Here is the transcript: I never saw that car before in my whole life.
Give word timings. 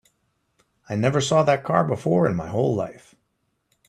I 0.89 0.95
never 0.95 1.21
saw 1.21 1.43
that 1.43 1.63
car 1.63 1.83
before 1.83 2.25
in 2.25 2.35
my 2.35 2.47
whole 2.47 2.73
life. 2.73 3.13